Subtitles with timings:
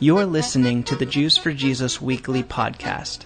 [0.00, 3.24] You're listening to the Jews for Jesus weekly podcast.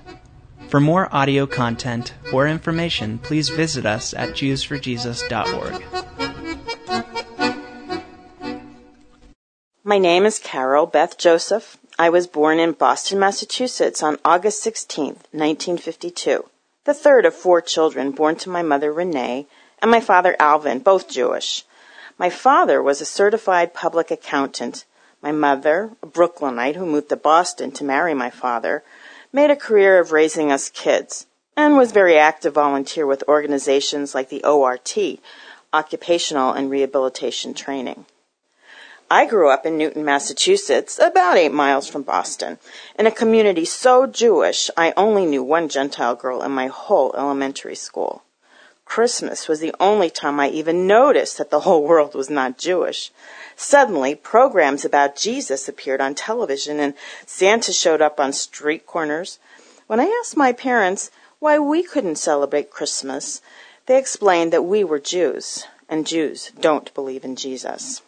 [0.68, 5.84] For more audio content or information, please visit us at jewsforjesus.org.
[9.84, 11.76] My name is Carol Beth Joseph.
[11.98, 16.48] I was born in Boston, Massachusetts on August 16, 1952,
[16.84, 19.46] the third of four children born to my mother Renee
[19.82, 21.66] and my father Alvin, both Jewish.
[22.16, 24.86] My father was a certified public accountant
[25.22, 28.82] my mother, a Brooklynite who moved to Boston to marry my father,
[29.32, 31.26] made a career of raising us kids
[31.56, 34.96] and was very active volunteer with organizations like the ORT,
[35.72, 38.04] Occupational and Rehabilitation Training.
[39.10, 42.58] I grew up in Newton, Massachusetts, about eight miles from Boston,
[42.98, 47.74] in a community so Jewish I only knew one Gentile girl in my whole elementary
[47.74, 48.22] school.
[48.92, 53.10] Christmas was the only time I even noticed that the whole world was not Jewish.
[53.56, 56.92] Suddenly, programs about Jesus appeared on television and
[57.24, 59.38] Santa showed up on street corners.
[59.86, 63.40] When I asked my parents why we couldn't celebrate Christmas,
[63.86, 68.02] they explained that we were Jews, and Jews don't believe in Jesus.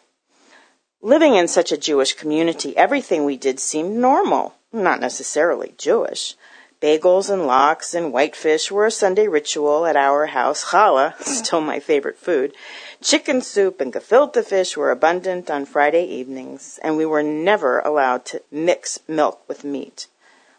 [1.00, 6.36] Living in such a Jewish community, everything we did seemed normal, not necessarily Jewish.
[6.80, 10.64] Bagels and lox and whitefish were a Sunday ritual at our house.
[10.64, 12.52] Challah, still my favorite food.
[13.02, 18.24] Chicken soup and gefilte fish were abundant on Friday evenings, and we were never allowed
[18.26, 20.08] to mix milk with meat.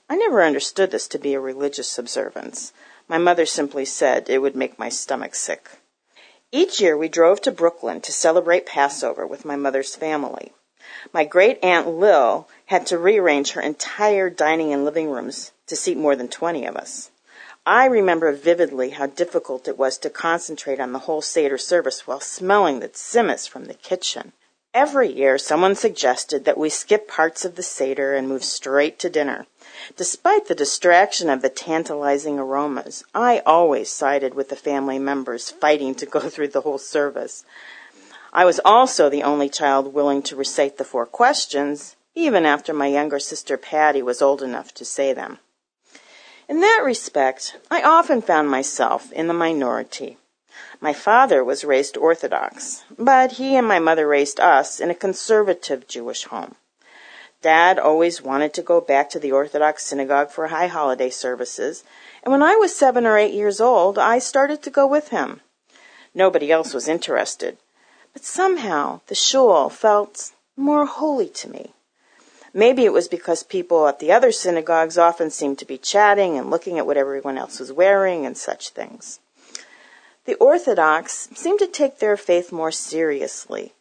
[0.09, 2.71] I never understood this to be a religious observance.
[3.07, 5.69] My mother simply said it would make my stomach sick.
[6.51, 10.53] Each year we drove to Brooklyn to celebrate Passover with my mother's family.
[11.11, 15.97] My great aunt Lil had to rearrange her entire dining and living rooms to seat
[15.97, 17.11] more than 20 of us.
[17.65, 22.19] I remember vividly how difficult it was to concentrate on the whole Seder service while
[22.19, 24.33] smelling the tzimmus from the kitchen.
[24.71, 29.09] Every year, someone suggested that we skip parts of the Seder and move straight to
[29.09, 29.47] dinner.
[29.95, 35.95] Despite the distraction of the tantalizing aromas, I always sided with the family members fighting
[35.95, 37.45] to go through the whole service.
[38.33, 42.87] I was also the only child willing to recite the four questions, even after my
[42.87, 45.39] younger sister Patty was old enough to say them.
[46.47, 50.17] In that respect, I often found myself in the minority.
[50.79, 55.87] My father was raised Orthodox, but he and my mother raised us in a conservative
[55.87, 56.55] Jewish home.
[57.41, 61.83] Dad always wanted to go back to the Orthodox synagogue for high holiday services,
[62.23, 65.41] and when I was seven or eight years old, I started to go with him.
[66.13, 67.57] Nobody else was interested,
[68.13, 71.74] but somehow the shul felt more holy to me.
[72.57, 76.49] Maybe it was because people at the other synagogues often seemed to be chatting and
[76.49, 79.19] looking at what everyone else was wearing and such things.
[80.23, 83.73] The Orthodox seemed to take their faith more seriously.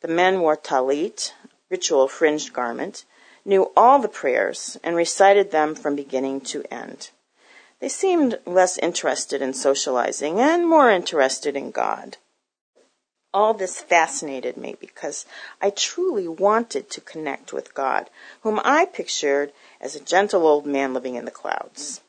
[0.00, 1.32] The men wore talit,
[1.68, 3.04] ritual fringed garment,
[3.44, 7.10] knew all the prayers, and recited them from beginning to end.
[7.78, 12.16] They seemed less interested in socializing and more interested in God
[13.34, 15.26] all this fascinated me because
[15.60, 18.08] I truly wanted to connect with God,
[18.42, 22.00] whom I pictured as a gentle old man living in the clouds.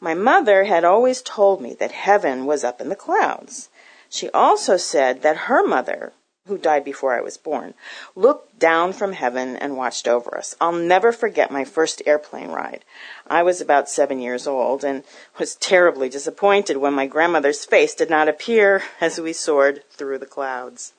[0.00, 3.68] My mother had always told me that heaven was up in the clouds.
[4.08, 6.12] She also said that her mother
[6.46, 7.74] who died before I was born,
[8.14, 10.54] looked down from heaven and watched over us.
[10.60, 12.84] I'll never forget my first airplane ride.
[13.26, 15.04] I was about seven years old and
[15.38, 20.26] was terribly disappointed when my grandmother's face did not appear as we soared through the
[20.26, 20.92] clouds.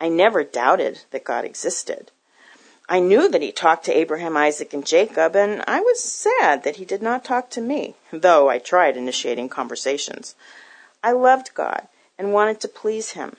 [0.00, 2.10] I never doubted that God existed.
[2.88, 6.76] I knew that he talked to Abraham, Isaac, and Jacob, and I was sad that
[6.76, 10.34] he did not talk to me, though I tried initiating conversations.
[11.02, 11.86] I loved God
[12.18, 13.36] and wanted to please him.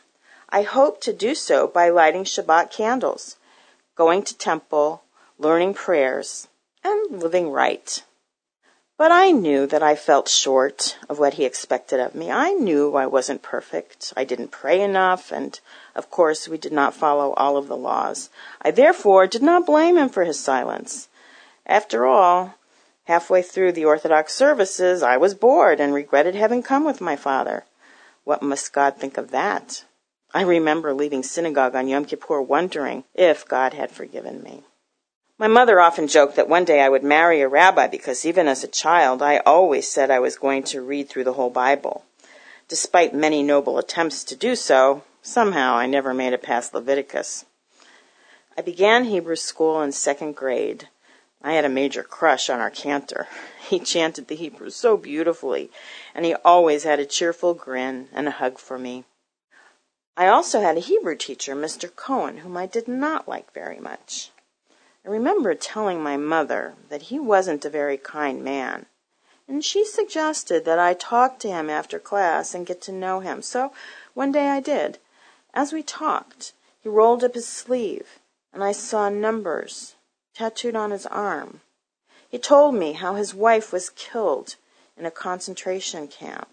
[0.53, 3.38] I hope to do so by lighting Shabbat candles,
[3.95, 5.01] going to temple,
[5.39, 6.50] learning prayers,
[6.84, 8.03] and living right.
[8.97, 12.29] But I knew that I felt short of what he expected of me.
[12.29, 14.13] I knew I wasn't perfect.
[14.17, 15.57] I didn't pray enough, and
[15.95, 18.30] of course, we did not follow all of the laws.
[18.62, 21.07] I therefore did not blame him for his silence.
[21.65, 22.56] After all,
[23.06, 27.63] halfway through the Orthodox services, I was bored and regretted having come with my father.
[28.25, 29.86] What must God think of that?
[30.33, 34.63] I remember leaving synagogue on Yom Kippur wondering if God had forgiven me.
[35.38, 38.63] My mother often joked that one day I would marry a rabbi because even as
[38.63, 42.06] a child I always said I was going to read through the whole Bible.
[42.69, 47.44] Despite many noble attempts to do so, somehow I never made it past Leviticus.
[48.57, 50.88] I began Hebrew school in second grade.
[51.42, 53.27] I had a major crush on our cantor.
[53.68, 55.72] He chanted the Hebrew so beautifully,
[56.13, 59.06] and he always had a cheerful grin and a hug for me.
[60.21, 61.89] I also had a Hebrew teacher, Mr.
[61.95, 64.29] Cohen, whom I did not like very much.
[65.03, 68.85] I remember telling my mother that he wasn't a very kind man,
[69.47, 73.41] and she suggested that I talk to him after class and get to know him.
[73.41, 73.73] So
[74.13, 75.00] one day I did.
[75.56, 76.53] As we talked,
[76.83, 78.19] he rolled up his sleeve,
[78.53, 79.95] and I saw numbers
[80.35, 81.62] tattooed on his arm.
[82.29, 84.56] He told me how his wife was killed
[84.95, 86.47] in a concentration camp.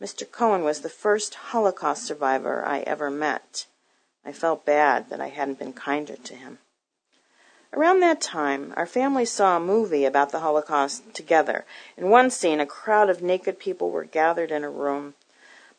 [0.00, 0.30] Mr.
[0.30, 3.66] Cohen was the first Holocaust survivor I ever met.
[4.24, 6.58] I felt bad that I hadn't been kinder to him.
[7.72, 11.66] Around that time, our family saw a movie about the Holocaust together.
[11.96, 15.14] In one scene, a crowd of naked people were gathered in a room.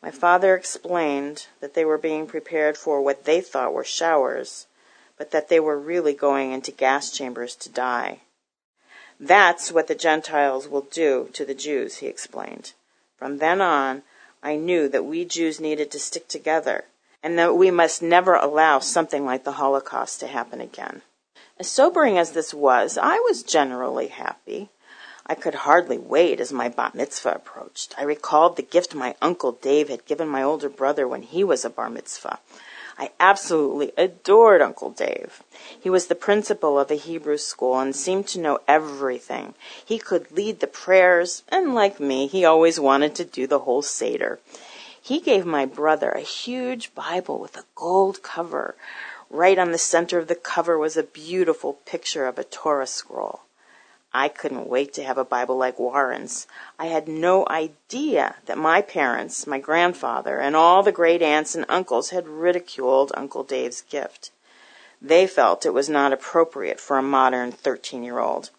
[0.00, 4.66] My father explained that they were being prepared for what they thought were showers,
[5.18, 8.20] but that they were really going into gas chambers to die.
[9.20, 12.72] That's what the Gentiles will do to the Jews, he explained.
[13.16, 14.02] From then on,
[14.42, 16.86] I knew that we Jews needed to stick together
[17.22, 21.02] and that we must never allow something like the Holocaust to happen again.
[21.58, 24.70] As sobering as this was, I was generally happy.
[25.24, 27.94] I could hardly wait as my bat mitzvah approached.
[27.96, 31.64] I recalled the gift my uncle Dave had given my older brother when he was
[31.64, 32.40] a bar mitzvah.
[32.98, 35.42] I absolutely adored Uncle Dave.
[35.80, 39.54] He was the principal of a Hebrew school and seemed to know everything.
[39.84, 43.82] He could lead the prayers, and like me, he always wanted to do the whole
[43.82, 44.40] Seder.
[45.00, 48.76] He gave my brother a huge Bible with a gold cover.
[49.30, 53.40] Right on the center of the cover was a beautiful picture of a Torah scroll.
[54.14, 56.46] I couldn't wait to have a Bible like Warren's.
[56.78, 61.64] I had no idea that my parents, my grandfather, and all the great aunts and
[61.68, 64.30] uncles had ridiculed Uncle Dave's gift.
[65.00, 68.50] They felt it was not appropriate for a modern 13 year old.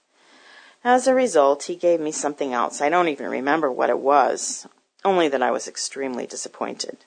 [0.84, 2.82] As a result, he gave me something else.
[2.82, 4.68] I don't even remember what it was,
[5.06, 6.98] only that I was extremely disappointed.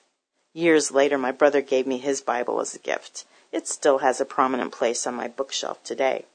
[0.53, 3.25] Years later, my brother gave me his Bible as a gift.
[3.51, 6.25] It still has a prominent place on my bookshelf today.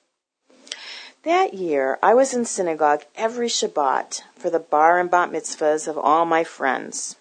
[1.24, 5.96] That year, I was in synagogue every Shabbat for the bar and bat mitzvahs of
[5.96, 7.14] all my friends.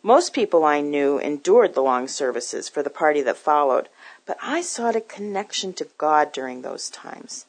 [0.00, 3.88] Most people I knew endured the long services for the party that followed,
[4.26, 7.46] but I sought a connection to God during those times.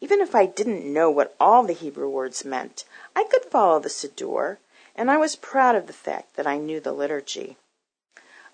[0.00, 2.84] Even if I didn't know what all the Hebrew words meant,
[3.14, 4.58] I could follow the Siddur,
[4.96, 7.58] and I was proud of the fact that I knew the liturgy.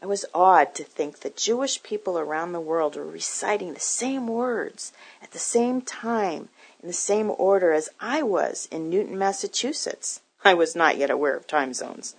[0.03, 4.29] I was awed to think that Jewish people around the world were reciting the same
[4.29, 4.93] words
[5.23, 6.51] at the same time
[6.85, 10.21] in the same order as I was in Newton, Massachusetts.
[10.45, 12.15] I was not yet aware of time zones.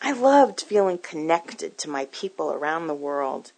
[0.00, 3.50] I loved feeling connected to my people around the world.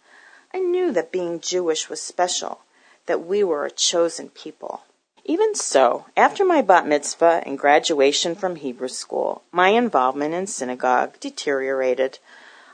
[0.51, 2.61] I knew that being Jewish was special,
[3.05, 4.81] that we were a chosen people.
[5.25, 11.19] Even so, after my bat mitzvah and graduation from Hebrew school, my involvement in synagogue
[11.19, 12.17] deteriorated.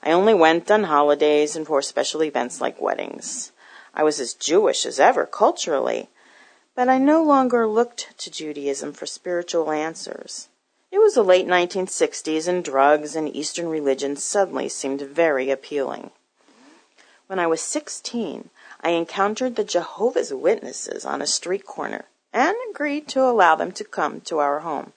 [0.01, 3.51] I only went on holidays and for special events like weddings.
[3.94, 6.07] I was as Jewish as ever culturally,
[6.73, 10.47] but I no longer looked to Judaism for spiritual answers.
[10.89, 16.12] It was the late 1960s, and drugs and Eastern religions suddenly seemed very appealing.
[17.27, 18.50] When I was 16,
[18.81, 23.83] I encountered the Jehovah's Witnesses on a street corner and agreed to allow them to
[23.83, 24.94] come to our home.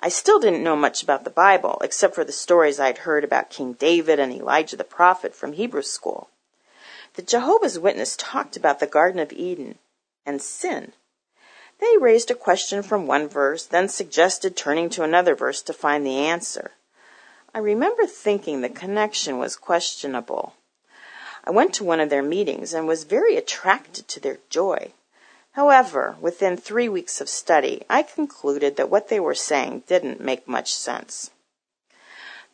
[0.00, 3.50] I still didn't know much about the Bible, except for the stories I'd heard about
[3.50, 6.28] King David and Elijah the prophet from Hebrew school.
[7.14, 9.78] The Jehovah's Witness talked about the Garden of Eden
[10.26, 10.92] and sin
[11.82, 16.06] they raised a question from one verse, then suggested turning to another verse to find
[16.06, 16.70] the answer.
[17.52, 20.54] I remember thinking the connection was questionable.
[21.44, 24.92] I went to one of their meetings and was very attracted to their joy.
[25.52, 30.46] However, within three weeks of study, I concluded that what they were saying didn't make
[30.46, 31.30] much sense.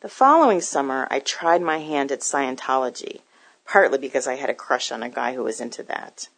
[0.01, 3.21] The following summer, I tried my hand at Scientology,
[3.63, 6.29] partly because I had a crush on a guy who was into that.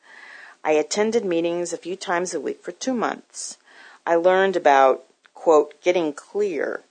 [0.64, 3.58] I attended meetings a few times a week for two months.
[4.06, 5.04] I learned about,
[5.34, 6.84] quote, getting clear.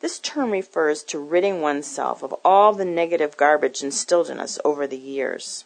[0.00, 4.86] This term refers to ridding oneself of all the negative garbage instilled in us over
[4.86, 5.64] the years.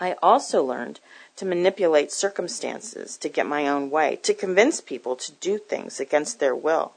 [0.00, 1.00] I also learned
[1.36, 6.40] to manipulate circumstances to get my own way, to convince people to do things against
[6.40, 6.94] their will.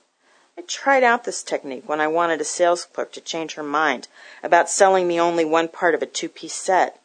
[0.58, 4.08] I tried out this technique when I wanted a sales clerk to change her mind
[4.42, 7.02] about selling me only one part of a two piece set.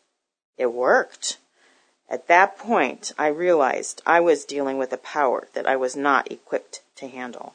[0.56, 1.38] It worked.
[2.10, 6.30] At that point, I realized I was dealing with a power that I was not
[6.30, 7.54] equipped to handle.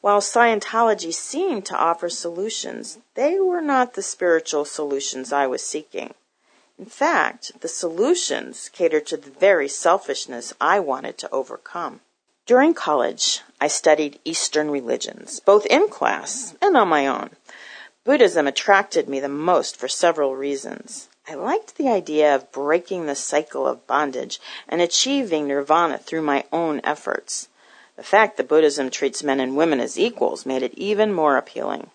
[0.00, 6.14] While Scientology seemed to offer solutions, they were not the spiritual solutions I was seeking.
[6.78, 12.00] In fact, the solutions catered to the very selfishness I wanted to overcome.
[12.46, 17.30] During college, I studied Eastern religions, both in class and on my own.
[18.04, 21.08] Buddhism attracted me the most for several reasons.
[21.28, 26.44] I liked the idea of breaking the cycle of bondage and achieving nirvana through my
[26.52, 27.48] own efforts.
[27.96, 31.90] The fact that Buddhism treats men and women as equals made it even more appealing.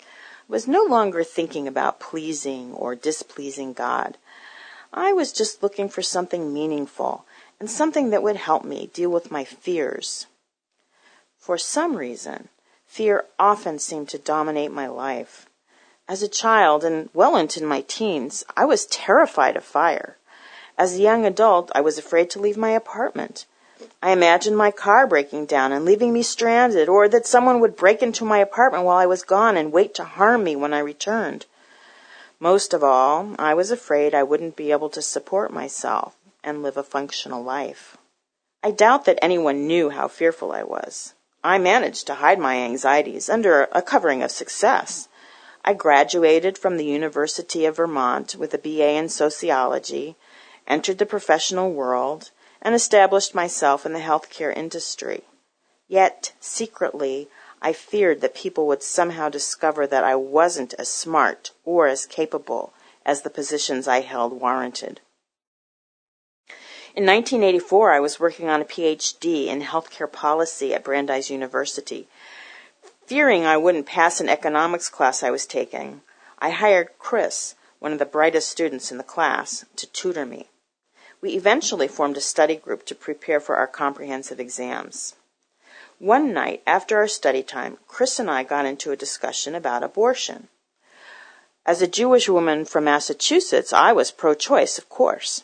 [0.00, 0.04] I
[0.48, 4.18] was no longer thinking about pleasing or displeasing God.
[4.92, 7.24] I was just looking for something meaningful
[7.60, 10.26] and something that would help me deal with my fears.
[11.38, 12.48] For some reason,
[12.86, 15.46] fear often seemed to dominate my life.
[16.06, 20.18] As a child and well into my teens, I was terrified of fire.
[20.76, 23.46] As a young adult, I was afraid to leave my apartment.
[24.02, 28.02] I imagined my car breaking down and leaving me stranded, or that someone would break
[28.02, 31.46] into my apartment while I was gone and wait to harm me when I returned.
[32.38, 36.76] Most of all, I was afraid I wouldn't be able to support myself and live
[36.76, 37.96] a functional life.
[38.62, 41.14] I doubt that anyone knew how fearful I was.
[41.42, 45.08] I managed to hide my anxieties under a covering of success.
[45.66, 50.14] I graduated from the University of Vermont with a BA in sociology,
[50.66, 52.30] entered the professional world,
[52.60, 55.24] and established myself in the healthcare industry.
[55.88, 57.30] Yet, secretly,
[57.62, 62.74] I feared that people would somehow discover that I wasn't as smart or as capable
[63.06, 65.00] as the positions I held warranted.
[66.94, 72.06] In 1984, I was working on a PhD in healthcare policy at Brandeis University.
[73.06, 76.00] Fearing I wouldn't pass an economics class I was taking,
[76.38, 80.48] I hired Chris, one of the brightest students in the class, to tutor me.
[81.20, 85.16] We eventually formed a study group to prepare for our comprehensive exams.
[85.98, 90.48] One night after our study time, Chris and I got into a discussion about abortion.
[91.66, 95.42] As a Jewish woman from Massachusetts, I was pro choice, of course.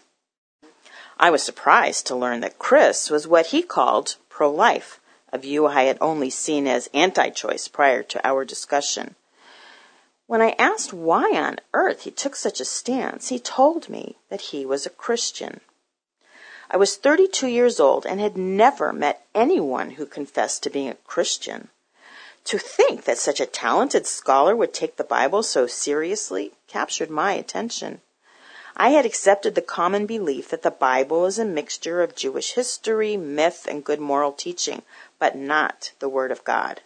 [1.19, 5.00] I was surprised to learn that Chris was what he called pro life
[5.32, 9.14] a view I had only seen as anti choice prior to our discussion.
[10.26, 14.52] When I asked why on earth he took such a stance, he told me that
[14.52, 15.60] he was a Christian.
[16.70, 20.94] I was 32 years old and had never met anyone who confessed to being a
[20.94, 21.70] Christian.
[22.44, 27.32] To think that such a talented scholar would take the Bible so seriously captured my
[27.32, 28.00] attention.
[28.76, 33.16] I had accepted the common belief that the Bible is a mixture of Jewish history,
[33.16, 34.82] myth, and good moral teaching,
[35.20, 36.80] but not the Word of God.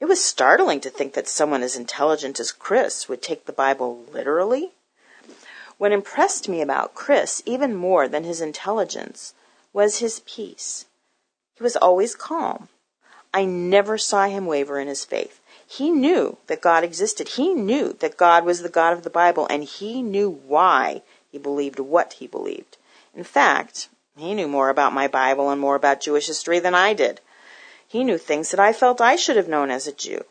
[0.00, 4.04] It was startling to think that someone as intelligent as Chris would take the Bible
[4.12, 4.72] literally.
[5.76, 9.34] What impressed me about Chris, even more than his intelligence,
[9.72, 10.86] was his peace.
[11.54, 12.68] He was always calm.
[13.32, 15.40] I never saw him waver in his faith.
[15.66, 17.28] He knew that God existed.
[17.28, 21.38] He knew that God was the God of the Bible, and he knew why he
[21.38, 22.76] believed what he believed.
[23.14, 23.88] In fact,
[24.20, 27.20] he knew more about my Bible and more about Jewish history than I did.
[27.86, 30.24] He knew things that I felt I should have known as a Jew.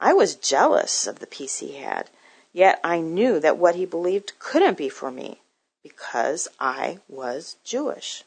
[0.00, 2.10] I was jealous of the peace he had,
[2.52, 5.40] yet I knew that what he believed couldn't be for me
[5.82, 8.24] because I was Jewish.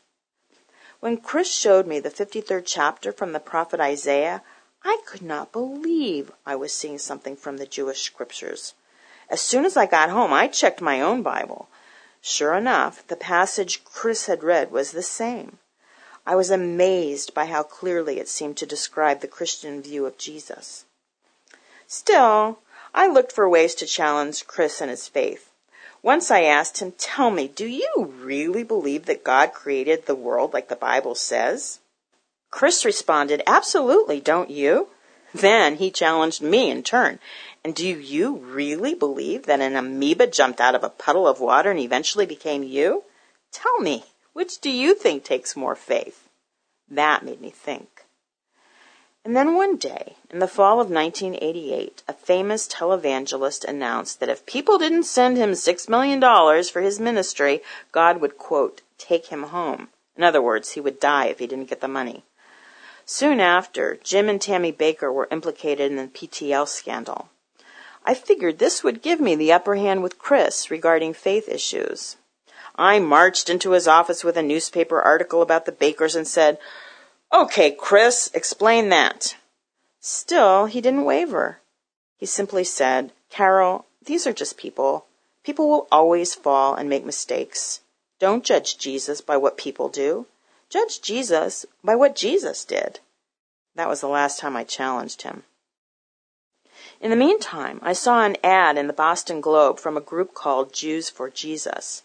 [0.99, 4.41] When Chris showed me the 53rd chapter from the prophet Isaiah,
[4.83, 8.73] I could not believe I was seeing something from the Jewish scriptures.
[9.29, 11.67] As soon as I got home, I checked my own Bible.
[12.21, 15.59] Sure enough, the passage Chris had read was the same.
[16.25, 20.85] I was amazed by how clearly it seemed to describe the Christian view of Jesus.
[21.87, 22.59] Still,
[22.93, 25.51] I looked for ways to challenge Chris and his faith.
[26.03, 30.53] Once I asked him, Tell me, do you really believe that God created the world
[30.53, 31.79] like the Bible says?
[32.51, 34.89] Chris responded, Absolutely, don't you?
[35.33, 37.19] Then he challenged me in turn.
[37.63, 41.71] And do you really believe that an amoeba jumped out of a puddle of water
[41.71, 43.03] and eventually became you?
[43.51, 46.29] Tell me, which do you think takes more faith?
[46.89, 48.05] That made me think.
[49.25, 54.45] And then one day, in the fall of 1988, a famous televangelist announced that if
[54.45, 56.21] people didn't send him $6 million
[56.63, 57.61] for his ministry,
[57.91, 59.89] God would, quote, take him home.
[60.15, 62.23] In other words, he would die if he didn't get the money.
[63.05, 67.27] Soon after, Jim and Tammy Bakker were implicated in the PTL scandal.
[68.07, 72.15] I figured this would give me the upper hand with Chris regarding faith issues.
[72.77, 76.57] I marched into his office with a newspaper article about the Bakkers and said,
[77.33, 79.35] Okay, Chris, explain that.
[79.99, 81.59] Still, he didn't waver.
[82.15, 85.07] He simply said, Carol, these are just people.
[85.43, 87.81] People will always fall and make mistakes.
[88.19, 90.27] Don't judge Jesus by what people do.
[90.69, 93.01] Judge Jesus by what Jesus did.
[93.75, 95.43] That was the last time I challenged him.
[96.99, 100.73] In the meantime, I saw an ad in the Boston Globe from a group called
[100.73, 102.03] Jews for Jesus.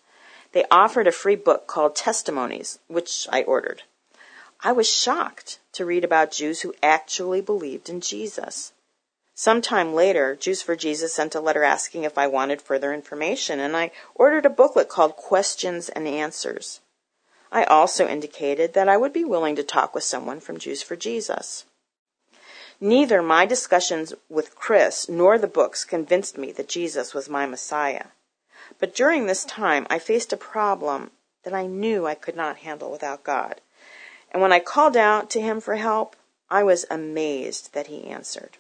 [0.53, 3.85] They offered a free book called Testimonies, which I ordered.
[4.61, 8.73] I was shocked to read about Jews who actually believed in Jesus.
[9.35, 13.75] Sometime later, Jews for Jesus sent a letter asking if I wanted further information, and
[13.75, 16.81] I ordered a booklet called Questions and Answers.
[17.51, 20.97] I also indicated that I would be willing to talk with someone from Jews for
[20.97, 21.65] Jesus.
[22.85, 28.07] Neither my discussions with Chris nor the books convinced me that Jesus was my Messiah.
[28.81, 31.13] But during this time, I faced a problem
[31.45, 33.61] that I knew I could not handle without God.
[34.33, 36.17] And when I called out to Him for help,
[36.51, 38.59] I was amazed that He answered.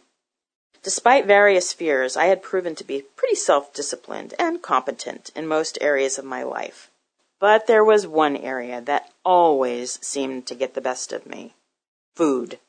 [0.85, 5.79] Despite various fears, I had proven to be pretty self disciplined and competent in most
[5.81, 6.93] areas of my life.
[7.41, 11.55] But there was one area that always seemed to get the best of me
[12.15, 12.61] food.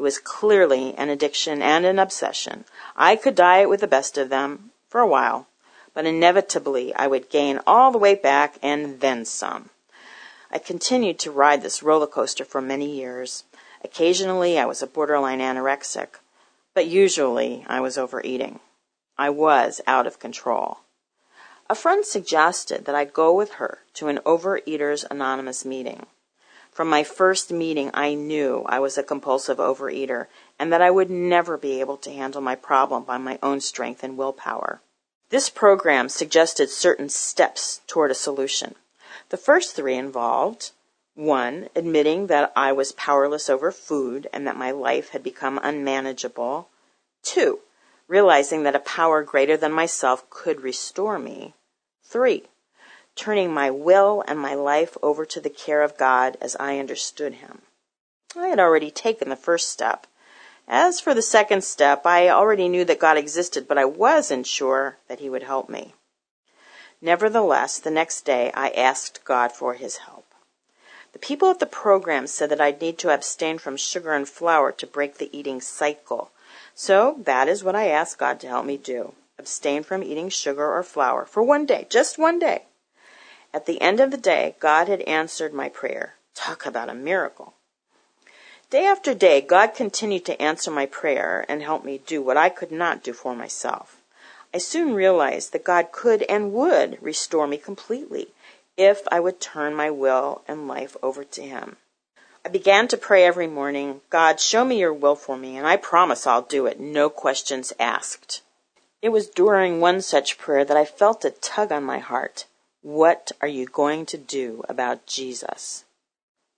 [0.00, 2.64] It was clearly an addiction and an obsession.
[2.96, 5.46] I could diet with the best of them for a while,
[5.92, 9.68] but inevitably I would gain all the weight back and then some.
[10.50, 13.44] I continued to ride this roller coaster for many years.
[13.84, 16.18] Occasionally I was a borderline anorexic,
[16.72, 18.60] but usually I was overeating.
[19.18, 20.78] I was out of control.
[21.68, 26.06] A friend suggested that I go with her to an Overeaters Anonymous meeting.
[26.80, 31.10] From my first meeting, I knew I was a compulsive overeater and that I would
[31.10, 34.80] never be able to handle my problem by my own strength and willpower.
[35.28, 38.76] This program suggested certain steps toward a solution.
[39.28, 40.70] The first three involved
[41.16, 41.68] 1.
[41.76, 46.70] Admitting that I was powerless over food and that my life had become unmanageable.
[47.24, 47.58] 2.
[48.08, 51.52] Realizing that a power greater than myself could restore me.
[52.04, 52.44] 3.
[53.20, 57.34] Turning my will and my life over to the care of God as I understood
[57.34, 57.60] Him.
[58.34, 60.06] I had already taken the first step.
[60.66, 64.96] As for the second step, I already knew that God existed, but I wasn't sure
[65.06, 65.92] that He would help me.
[67.02, 70.24] Nevertheless, the next day I asked God for His help.
[71.12, 74.72] The people at the program said that I'd need to abstain from sugar and flour
[74.72, 76.30] to break the eating cycle.
[76.74, 79.12] So that is what I asked God to help me do.
[79.38, 82.64] Abstain from eating sugar or flour for one day, just one day.
[83.52, 86.14] At the end of the day, God had answered my prayer.
[86.34, 87.54] Talk about a miracle.
[88.70, 92.48] Day after day, God continued to answer my prayer and help me do what I
[92.48, 93.96] could not do for myself.
[94.54, 98.28] I soon realized that God could and would restore me completely
[98.76, 101.76] if I would turn my will and life over to Him.
[102.44, 105.76] I began to pray every morning, God, show me your will for me, and I
[105.76, 108.42] promise I'll do it, no questions asked.
[109.02, 112.46] It was during one such prayer that I felt a tug on my heart.
[112.82, 115.84] What are you going to do about Jesus?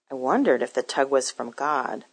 [0.09, 2.05] I wondered if the tug was from God.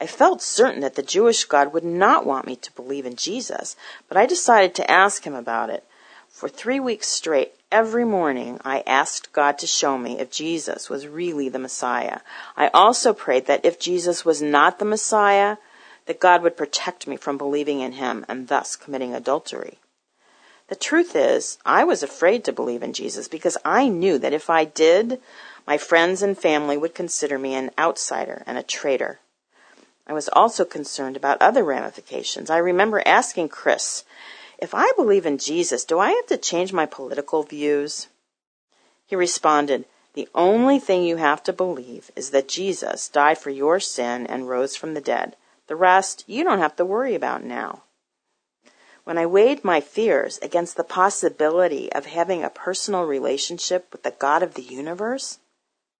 [0.00, 3.76] I felt certain that the Jewish God would not want me to believe in Jesus,
[4.08, 5.84] but I decided to ask him about it.
[6.28, 11.06] For three weeks straight, every morning, I asked God to show me if Jesus was
[11.06, 12.18] really the Messiah.
[12.56, 15.58] I also prayed that if Jesus was not the Messiah,
[16.06, 19.78] that God would protect me from believing in him and thus committing adultery.
[20.68, 24.48] The truth is, I was afraid to believe in Jesus because I knew that if
[24.48, 25.20] I did,
[25.66, 29.20] my friends and family would consider me an outsider and a traitor.
[30.06, 32.50] I was also concerned about other ramifications.
[32.50, 34.04] I remember asking Chris,
[34.58, 38.08] if I believe in Jesus, do I have to change my political views?
[39.06, 43.80] He responded, The only thing you have to believe is that Jesus died for your
[43.80, 45.36] sin and rose from the dead.
[45.66, 47.82] The rest you don't have to worry about now.
[49.04, 54.12] When I weighed my fears against the possibility of having a personal relationship with the
[54.12, 55.40] God of the universe,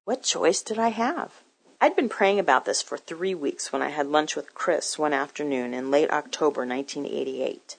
[0.05, 1.43] what choice did I have?
[1.81, 5.13] I'd been praying about this for three weeks when I had lunch with Chris one
[5.13, 7.77] afternoon in late October 1988.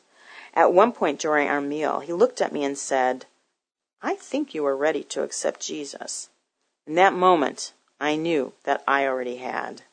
[0.54, 3.26] At one point during our meal, he looked at me and said,
[4.02, 6.30] I think you are ready to accept Jesus.
[6.86, 9.84] In that moment, I knew that I already had.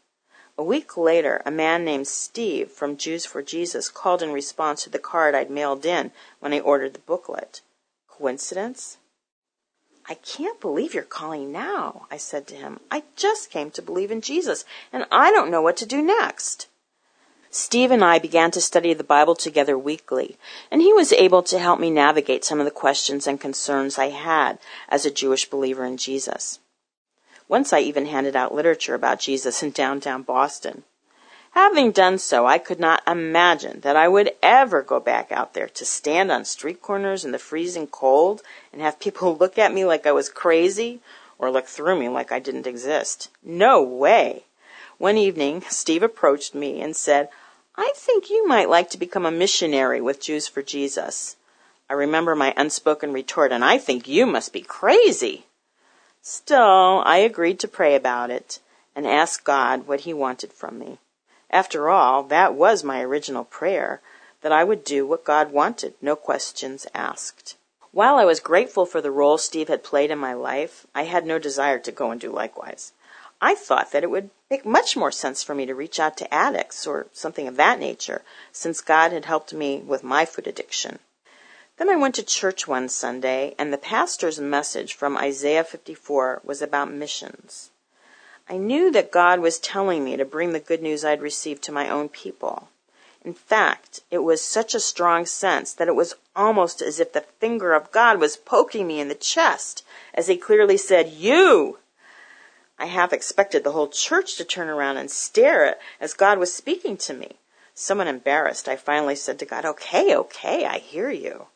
[0.61, 4.91] A week later, a man named Steve from Jews for Jesus called in response to
[4.91, 7.63] the card I'd mailed in when I ordered the booklet.
[8.07, 8.99] Coincidence?
[10.07, 12.79] I can't believe you're calling now, I said to him.
[12.91, 16.67] I just came to believe in Jesus, and I don't know what to do next.
[17.51, 20.37] Steve and I began to study the Bible together weekly,
[20.71, 24.11] and he was able to help me navigate some of the questions and concerns I
[24.11, 24.59] had
[24.91, 26.59] as a Jewish believer in Jesus.
[27.51, 30.85] Once I even handed out literature about Jesus in downtown Boston.
[31.51, 35.67] Having done so, I could not imagine that I would ever go back out there
[35.67, 38.41] to stand on street corners in the freezing cold
[38.73, 41.01] and have people look at me like I was crazy
[41.41, 43.31] or look through me like I didn't exist.
[43.43, 44.45] No way.
[44.99, 47.31] One evening, Steve approached me and said,
[47.75, 51.35] I think you might like to become a missionary with Jews for Jesus.
[51.89, 55.47] I remember my unspoken retort, and I think you must be crazy.
[56.23, 58.61] Still, I agreed to pray about it
[58.95, 60.99] and ask God what He wanted from me.
[61.51, 64.01] After all, that was my original prayer,
[64.43, 67.57] that I would do what God wanted, no questions asked.
[67.93, 71.27] While I was grateful for the role Steve had played in my life, I had
[71.27, 72.93] no desire to go and do likewise.
[73.41, 76.33] I thought that it would make much more sense for me to reach out to
[76.33, 80.99] addicts or something of that nature, since God had helped me with my food addiction.
[81.81, 86.61] Then I went to church one Sunday, and the pastor's message from Isaiah 54 was
[86.61, 87.71] about missions.
[88.51, 91.73] I knew that God was telling me to bring the good news I'd received to
[91.73, 92.69] my own people.
[93.25, 97.23] In fact, it was such a strong sense that it was almost as if the
[97.23, 101.79] finger of God was poking me in the chest as he clearly said, You!
[102.79, 106.53] I half expected the whole church to turn around and stare at as God was
[106.53, 107.37] speaking to me.
[107.73, 111.47] Somewhat embarrassed, I finally said to God, Okay, okay, I hear you.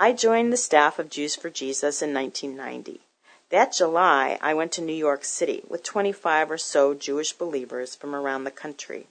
[0.00, 3.00] I joined the staff of Jews for Jesus in 1990.
[3.50, 8.14] That July, I went to New York City with 25 or so Jewish believers from
[8.14, 9.08] around the country.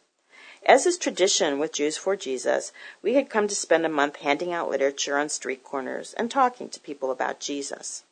[0.65, 2.71] As is tradition with Jews for Jesus,
[3.01, 6.69] we had come to spend a month handing out literature on street corners and talking
[6.69, 8.03] to people about Jesus.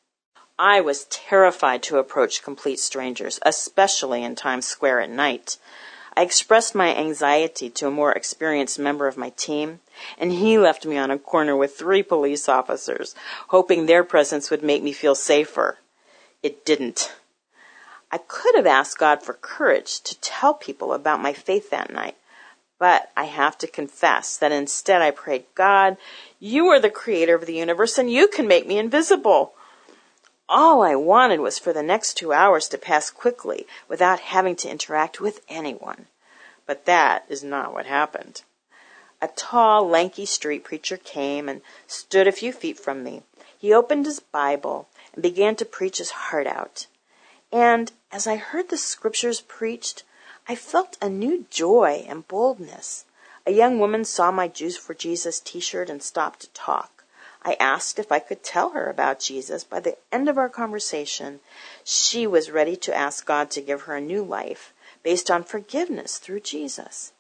[0.60, 5.58] I was terrified to approach complete strangers, especially in Times Square at night.
[6.18, 9.80] I expressed my anxiety to a more experienced member of my team,
[10.18, 13.16] and he left me on a corner with three police officers,
[13.50, 15.78] hoping their presence would make me feel safer.
[16.44, 17.14] It didn't.
[18.12, 22.16] I could have asked God for courage to tell people about my faith that night,
[22.80, 25.98] but I have to confess that instead I prayed, God,
[26.40, 29.54] you are the creator of the universe and you can make me invisible.
[30.48, 34.70] All I wanted was for the next two hours to pass quickly without having to
[34.70, 36.06] interact with anyone.
[36.68, 38.44] But that is not what happened.
[39.22, 43.24] A tall, lanky street preacher came and stood a few feet from me.
[43.58, 46.88] He opened his Bible and began to preach his heart out.
[47.52, 50.04] And as I heard the scriptures preached,
[50.48, 53.06] I felt a new joy and boldness.
[53.46, 57.04] A young woman saw my Jews for Jesus t shirt and stopped to talk.
[57.44, 59.64] I asked if I could tell her about Jesus.
[59.64, 61.40] By the end of our conversation,
[61.84, 64.74] she was ready to ask God to give her a new life
[65.04, 67.14] based on forgiveness through Jesus.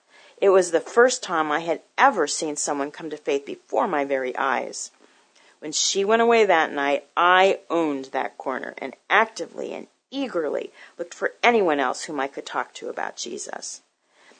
[0.46, 4.06] It was the first time I had ever seen someone come to faith before my
[4.06, 4.92] very eyes.
[5.58, 11.16] When she went away that night, I owned that corner and actively and eagerly looked
[11.16, 13.82] for anyone else whom I could talk to about Jesus.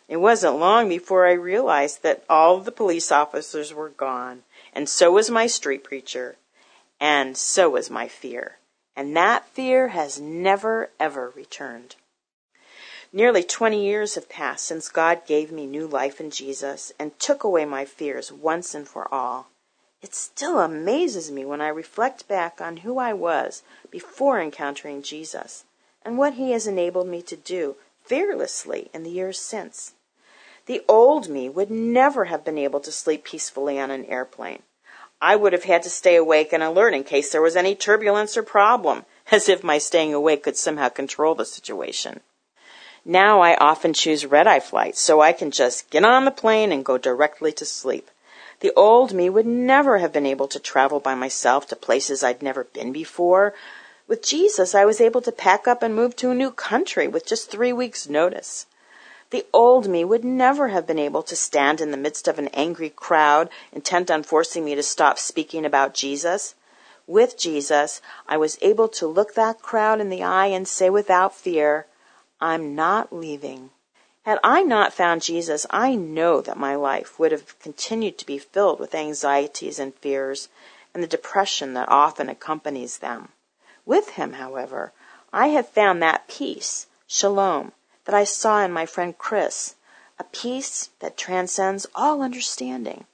[0.08, 5.12] It wasn't long before I realized that all the police officers were gone, and so
[5.12, 6.36] was my street preacher,
[7.00, 8.60] and so was my fear.
[8.96, 11.96] And that fear has never, ever returned.
[13.16, 17.46] Nearly 20 years have passed since God gave me new life in Jesus and took
[17.46, 19.48] away my fears once and for all.
[20.02, 25.64] It still amazes me when I reflect back on who I was before encountering Jesus
[26.04, 29.94] and what he has enabled me to do fearlessly in the years since.
[30.66, 34.64] The old me would never have been able to sleep peacefully on an airplane.
[35.22, 38.36] I would have had to stay awake and alert in case there was any turbulence
[38.36, 42.20] or problem, as if my staying awake could somehow control the situation.
[43.08, 46.72] Now I often choose red eye flights so I can just get on the plane
[46.72, 48.10] and go directly to sleep.
[48.62, 52.42] The old me would never have been able to travel by myself to places I'd
[52.42, 53.54] never been before.
[54.08, 57.28] With Jesus, I was able to pack up and move to a new country with
[57.28, 58.66] just three weeks' notice.
[59.30, 62.48] The old me would never have been able to stand in the midst of an
[62.54, 66.56] angry crowd intent on forcing me to stop speaking about Jesus.
[67.06, 71.36] With Jesus, I was able to look that crowd in the eye and say without
[71.36, 71.86] fear,
[72.48, 73.72] I'm not leaving.
[74.22, 78.38] Had I not found Jesus, I know that my life would have continued to be
[78.38, 80.48] filled with anxieties and fears
[80.94, 83.30] and the depression that often accompanies them.
[83.84, 84.94] With him, however,
[85.34, 87.72] I have found that peace, shalom,
[88.04, 89.74] that I saw in my friend Chris,
[90.20, 93.08] a peace that transcends all understanding,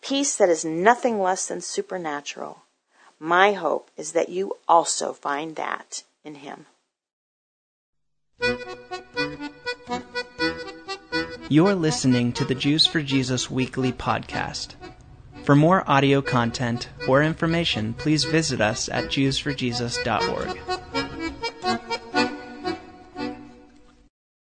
[0.00, 2.64] peace that is nothing less than supernatural.
[3.20, 6.66] My hope is that you also find that in him.
[11.48, 14.74] You're listening to the Jews for Jesus weekly podcast.
[15.44, 20.83] For more audio content or information, please visit us at jewsforjesus.org.